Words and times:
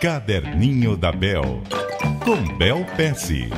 Caderninho 0.00 0.96
da 0.96 1.12
Bel, 1.12 1.62
com 2.24 2.56
Bel 2.56 2.86
Pesce. 2.96 3.50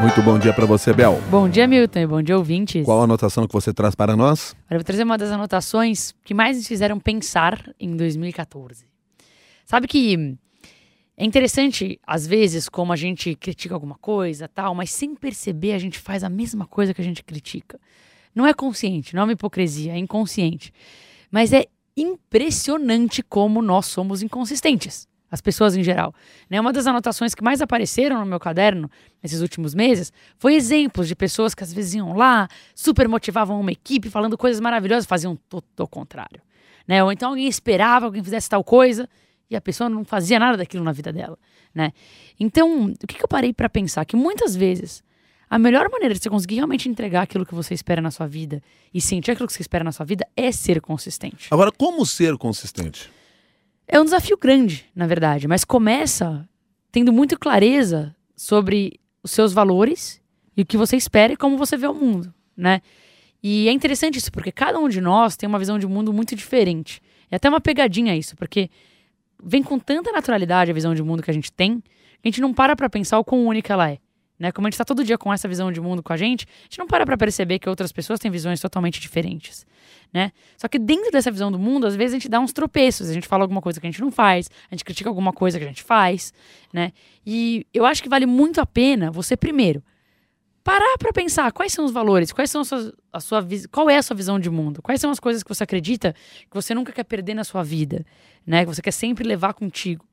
Muito 0.00 0.22
bom 0.22 0.38
dia 0.38 0.54
para 0.54 0.64
você, 0.64 0.94
Bel. 0.94 1.20
Bom 1.30 1.46
dia, 1.46 1.68
Milton, 1.68 1.98
e 1.98 2.06
bom 2.06 2.22
dia, 2.22 2.38
ouvintes. 2.38 2.86
Qual 2.86 3.02
a 3.02 3.04
anotação 3.04 3.46
que 3.46 3.52
você 3.52 3.74
traz 3.74 3.94
para 3.94 4.16
nós? 4.16 4.56
Eu 4.70 4.78
vou 4.78 4.84
trazer 4.84 5.02
uma 5.02 5.18
das 5.18 5.30
anotações 5.30 6.14
que 6.24 6.32
mais 6.32 6.56
nos 6.56 6.66
fizeram 6.66 6.98
pensar 6.98 7.62
em 7.78 7.94
2014. 7.94 8.86
Sabe 9.66 9.86
que 9.86 10.34
é 11.18 11.26
interessante, 11.26 12.00
às 12.06 12.26
vezes, 12.26 12.66
como 12.66 12.94
a 12.94 12.96
gente 12.96 13.34
critica 13.34 13.74
alguma 13.74 13.98
coisa, 13.98 14.48
tal, 14.48 14.74
mas 14.74 14.90
sem 14.90 15.14
perceber 15.14 15.74
a 15.74 15.78
gente 15.78 15.98
faz 15.98 16.24
a 16.24 16.30
mesma 16.30 16.66
coisa 16.66 16.94
que 16.94 17.02
a 17.02 17.04
gente 17.04 17.22
critica. 17.22 17.78
Não 18.34 18.46
é 18.46 18.54
consciente, 18.54 19.14
não 19.14 19.20
é 19.20 19.24
uma 19.26 19.32
hipocrisia, 19.34 19.92
é 19.92 19.98
inconsciente. 19.98 20.72
Mas 21.30 21.52
é 21.52 21.66
impressionante 21.96 23.22
como 23.22 23.60
nós 23.60 23.86
somos 23.86 24.22
inconsistentes 24.22 25.06
as 25.32 25.40
pessoas 25.40 25.74
em 25.74 25.82
geral. 25.82 26.14
Né? 26.50 26.60
Uma 26.60 26.74
das 26.74 26.86
anotações 26.86 27.34
que 27.34 27.42
mais 27.42 27.62
apareceram 27.62 28.20
no 28.20 28.26
meu 28.26 28.38
caderno 28.38 28.90
nesses 29.22 29.40
últimos 29.40 29.74
meses 29.74 30.12
foi 30.36 30.54
exemplos 30.54 31.08
de 31.08 31.16
pessoas 31.16 31.54
que 31.54 31.64
às 31.64 31.72
vezes 31.72 31.94
iam 31.94 32.12
lá, 32.12 32.46
super 32.74 33.08
motivavam 33.08 33.58
uma 33.58 33.72
equipe, 33.72 34.10
falando 34.10 34.36
coisas 34.36 34.60
maravilhosas, 34.60 35.06
faziam 35.06 35.34
todo 35.48 35.64
o 35.78 35.88
contrário. 35.88 36.42
Né? 36.86 37.02
Ou 37.02 37.10
então 37.10 37.30
alguém 37.30 37.48
esperava 37.48 38.04
alguém 38.04 38.22
fizesse 38.22 38.50
tal 38.50 38.62
coisa 38.62 39.08
e 39.48 39.56
a 39.56 39.60
pessoa 39.60 39.88
não 39.88 40.04
fazia 40.04 40.38
nada 40.38 40.58
daquilo 40.58 40.84
na 40.84 40.92
vida 40.92 41.10
dela. 41.10 41.38
Né? 41.74 41.92
Então, 42.38 42.90
o 42.90 43.06
que, 43.06 43.16
que 43.16 43.24
eu 43.24 43.28
parei 43.28 43.54
para 43.54 43.70
pensar? 43.70 44.04
Que 44.04 44.16
muitas 44.16 44.54
vezes 44.54 45.02
a 45.52 45.58
melhor 45.58 45.86
maneira 45.90 46.14
de 46.14 46.20
você 46.22 46.30
conseguir 46.30 46.54
realmente 46.54 46.88
entregar 46.88 47.20
aquilo 47.20 47.44
que 47.44 47.54
você 47.54 47.74
espera 47.74 48.00
na 48.00 48.10
sua 48.10 48.26
vida 48.26 48.62
e 48.94 49.02
sentir 49.02 49.32
aquilo 49.32 49.46
que 49.46 49.52
você 49.52 49.60
espera 49.60 49.84
na 49.84 49.92
sua 49.92 50.06
vida 50.06 50.26
é 50.34 50.50
ser 50.50 50.80
consistente. 50.80 51.48
Agora, 51.50 51.70
como 51.70 52.06
ser 52.06 52.38
consistente? 52.38 53.10
É 53.86 54.00
um 54.00 54.04
desafio 54.04 54.38
grande, 54.38 54.86
na 54.96 55.06
verdade, 55.06 55.46
mas 55.46 55.62
começa 55.62 56.48
tendo 56.90 57.12
muita 57.12 57.36
clareza 57.36 58.16
sobre 58.34 58.98
os 59.22 59.30
seus 59.30 59.52
valores 59.52 60.22
e 60.56 60.62
o 60.62 60.64
que 60.64 60.78
você 60.78 60.96
espera 60.96 61.34
e 61.34 61.36
como 61.36 61.58
você 61.58 61.76
vê 61.76 61.86
o 61.86 61.92
mundo, 61.92 62.32
né? 62.56 62.80
E 63.42 63.68
é 63.68 63.72
interessante 63.72 64.16
isso, 64.16 64.32
porque 64.32 64.50
cada 64.50 64.78
um 64.78 64.88
de 64.88 65.02
nós 65.02 65.36
tem 65.36 65.46
uma 65.46 65.58
visão 65.58 65.78
de 65.78 65.86
mundo 65.86 66.14
muito 66.14 66.34
diferente. 66.34 67.02
É 67.30 67.36
até 67.36 67.50
uma 67.50 67.60
pegadinha 67.60 68.16
isso, 68.16 68.34
porque 68.36 68.70
vem 69.44 69.62
com 69.62 69.78
tanta 69.78 70.12
naturalidade 70.12 70.70
a 70.70 70.74
visão 70.74 70.94
de 70.94 71.02
mundo 71.02 71.22
que 71.22 71.30
a 71.30 71.34
gente 71.34 71.52
tem, 71.52 71.78
que 71.80 71.84
a 72.24 72.28
gente 72.28 72.40
não 72.40 72.54
para 72.54 72.74
pra 72.74 72.88
pensar 72.88 73.18
o 73.18 73.24
quão 73.24 73.46
única 73.46 73.74
ela 73.74 73.90
é. 73.90 73.98
Né? 74.38 74.50
Como 74.50 74.66
a 74.66 74.68
gente 74.68 74.74
está 74.74 74.84
todo 74.84 75.04
dia 75.04 75.16
com 75.16 75.32
essa 75.32 75.46
visão 75.46 75.70
de 75.70 75.80
mundo 75.80 76.02
com 76.02 76.12
a 76.12 76.16
gente, 76.16 76.46
a 76.46 76.62
gente 76.64 76.78
não 76.78 76.86
para 76.86 77.06
para 77.06 77.16
perceber 77.16 77.58
que 77.58 77.68
outras 77.68 77.92
pessoas 77.92 78.18
têm 78.18 78.30
visões 78.30 78.60
totalmente 78.60 79.00
diferentes. 79.00 79.64
Né? 80.12 80.32
Só 80.56 80.68
que 80.68 80.78
dentro 80.78 81.10
dessa 81.10 81.30
visão 81.30 81.50
do 81.50 81.58
mundo, 81.58 81.86
às 81.86 81.94
vezes 81.94 82.14
a 82.14 82.18
gente 82.18 82.28
dá 82.28 82.40
uns 82.40 82.52
tropeços, 82.52 83.08
a 83.08 83.12
gente 83.12 83.28
fala 83.28 83.44
alguma 83.44 83.62
coisa 83.62 83.80
que 83.80 83.86
a 83.86 83.90
gente 83.90 84.00
não 84.00 84.10
faz, 84.10 84.50
a 84.70 84.74
gente 84.74 84.84
critica 84.84 85.08
alguma 85.08 85.32
coisa 85.32 85.58
que 85.58 85.64
a 85.64 85.68
gente 85.68 85.82
faz, 85.82 86.32
né? 86.72 86.92
E 87.24 87.66
eu 87.72 87.86
acho 87.86 88.02
que 88.02 88.08
vale 88.08 88.26
muito 88.26 88.60
a 88.60 88.66
pena 88.66 89.10
você 89.10 89.36
primeiro 89.36 89.82
parar 90.62 90.96
para 90.98 91.12
pensar 91.12 91.50
quais 91.52 91.72
são 91.72 91.84
os 91.84 91.92
valores, 91.92 92.32
quais 92.32 92.50
são 92.50 92.60
a 92.60 92.64
sua, 92.64 92.94
a 93.12 93.20
sua 93.20 93.48
qual 93.70 93.90
é 93.90 93.96
a 93.96 94.02
sua 94.02 94.16
visão 94.16 94.38
de 94.38 94.48
mundo, 94.48 94.80
quais 94.80 95.00
são 95.00 95.10
as 95.10 95.18
coisas 95.18 95.42
que 95.42 95.48
você 95.48 95.64
acredita 95.64 96.14
que 96.48 96.54
você 96.54 96.74
nunca 96.74 96.92
quer 96.92 97.04
perder 97.04 97.34
na 97.34 97.44
sua 97.44 97.62
vida, 97.62 98.04
né? 98.46 98.60
Que 98.60 98.74
você 98.74 98.82
quer 98.82 98.92
sempre 98.92 99.26
levar 99.26 99.54
contigo. 99.54 100.06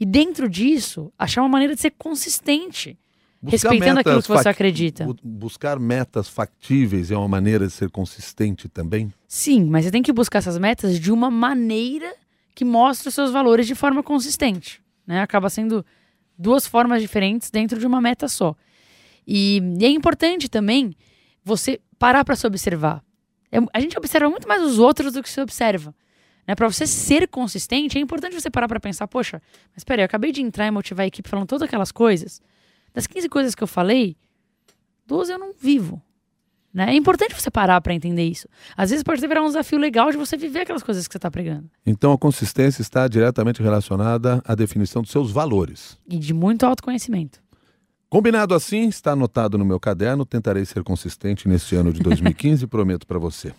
E 0.00 0.06
dentro 0.06 0.48
disso, 0.48 1.12
achar 1.18 1.42
uma 1.42 1.48
maneira 1.48 1.74
de 1.74 1.80
ser 1.80 1.92
consistente 1.92 2.98
Buscar 3.42 3.70
respeitando 3.70 4.00
aquilo 4.00 4.22
que 4.22 4.28
você 4.28 4.48
acredita. 4.48 5.06
Buscar 5.22 5.78
metas 5.80 6.28
factíveis 6.28 7.10
é 7.10 7.16
uma 7.16 7.26
maneira 7.26 7.66
de 7.66 7.72
ser 7.72 7.90
consistente 7.90 8.68
também? 8.68 9.12
Sim, 9.26 9.64
mas 9.64 9.84
você 9.84 9.90
tem 9.90 10.02
que 10.02 10.12
buscar 10.12 10.38
essas 10.38 10.56
metas 10.58 10.98
de 10.98 11.10
uma 11.10 11.28
maneira 11.28 12.14
que 12.54 12.64
mostre 12.64 13.08
os 13.08 13.14
seus 13.14 13.32
valores 13.32 13.66
de 13.66 13.74
forma 13.74 14.00
consistente. 14.00 14.80
Né? 15.04 15.20
Acaba 15.20 15.50
sendo 15.50 15.84
duas 16.38 16.66
formas 16.68 17.02
diferentes 17.02 17.50
dentro 17.50 17.80
de 17.80 17.86
uma 17.86 18.00
meta 18.00 18.28
só. 18.28 18.54
E, 19.26 19.60
e 19.80 19.84
é 19.84 19.88
importante 19.88 20.48
também 20.48 20.94
você 21.44 21.80
parar 21.98 22.24
para 22.24 22.36
se 22.36 22.46
observar. 22.46 23.02
É, 23.50 23.58
a 23.72 23.80
gente 23.80 23.98
observa 23.98 24.30
muito 24.30 24.46
mais 24.46 24.62
os 24.62 24.78
outros 24.78 25.14
do 25.14 25.22
que 25.22 25.28
se 25.28 25.40
observa. 25.40 25.92
Né? 26.46 26.54
Para 26.54 26.68
você 26.70 26.86
ser 26.86 27.26
consistente, 27.26 27.98
é 27.98 28.00
importante 28.00 28.40
você 28.40 28.50
parar 28.50 28.68
para 28.68 28.78
pensar: 28.78 29.08
poxa, 29.08 29.42
mas 29.74 29.82
peraí, 29.82 30.02
eu 30.02 30.06
acabei 30.06 30.30
de 30.30 30.42
entrar 30.42 30.66
e 30.66 30.70
motivar 30.70 31.04
a 31.04 31.06
equipe 31.08 31.28
falando 31.28 31.48
todas 31.48 31.62
aquelas 31.62 31.90
coisas. 31.90 32.40
Das 32.94 33.06
15 33.06 33.28
coisas 33.28 33.54
que 33.54 33.62
eu 33.62 33.66
falei, 33.66 34.16
12 35.06 35.32
eu 35.32 35.38
não 35.38 35.52
vivo. 35.52 36.02
Né? 36.72 36.90
É 36.90 36.94
importante 36.94 37.34
você 37.34 37.50
parar 37.50 37.80
para 37.80 37.92
entender 37.92 38.24
isso. 38.24 38.48
Às 38.76 38.90
vezes 38.90 39.02
pode 39.02 39.20
virar 39.26 39.42
um 39.42 39.46
desafio 39.46 39.78
legal 39.78 40.10
de 40.10 40.16
você 40.16 40.36
viver 40.36 40.60
aquelas 40.60 40.82
coisas 40.82 41.06
que 41.06 41.12
você 41.12 41.18
está 41.18 41.30
pregando. 41.30 41.70
Então 41.84 42.12
a 42.12 42.18
consistência 42.18 42.80
está 42.80 43.06
diretamente 43.08 43.62
relacionada 43.62 44.40
à 44.44 44.54
definição 44.54 45.02
dos 45.02 45.10
seus 45.10 45.30
valores. 45.30 45.98
E 46.08 46.18
de 46.18 46.32
muito 46.32 46.64
autoconhecimento. 46.64 47.40
Combinado 48.08 48.54
assim, 48.54 48.88
está 48.88 49.12
anotado 49.12 49.56
no 49.56 49.64
meu 49.64 49.80
caderno. 49.80 50.24
Tentarei 50.24 50.64
ser 50.64 50.82
consistente 50.82 51.48
neste 51.48 51.74
ano 51.74 51.92
de 51.92 52.00
2015, 52.04 52.66
prometo 52.66 53.06
para 53.06 53.18
você. 53.18 53.52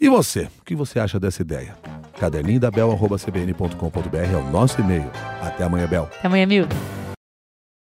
E 0.00 0.08
você, 0.08 0.48
o 0.60 0.64
que 0.64 0.74
você 0.74 0.98
acha 0.98 1.18
dessa 1.18 1.42
ideia? 1.42 1.76
Caderninho 2.18 2.60
da 2.60 2.70
Bel, 2.70 2.96
cbn.com.br 3.18 4.16
é 4.16 4.36
o 4.36 4.50
nosso 4.50 4.80
e-mail. 4.80 5.10
Até 5.42 5.64
amanhã, 5.64 5.86
Bel. 5.86 6.04
Até 6.04 6.26
amanhã, 6.26 6.46
Milton. 6.46 7.03